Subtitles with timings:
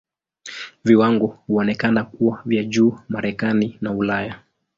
[0.83, 4.39] Viwango huonekana kuwa vya juu Marekani na Ulaya.